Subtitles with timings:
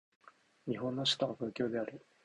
[0.67, 2.03] 日本の首都は東京である